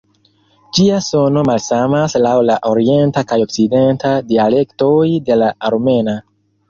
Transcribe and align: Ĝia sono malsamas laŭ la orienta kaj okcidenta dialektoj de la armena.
Ĝia 0.77 0.95
sono 1.07 1.43
malsamas 1.49 2.17
laŭ 2.27 2.33
la 2.51 2.55
orienta 2.71 3.25
kaj 3.33 3.39
okcidenta 3.47 4.15
dialektoj 4.33 4.95
de 5.29 5.39
la 5.43 5.51
armena. 5.71 6.17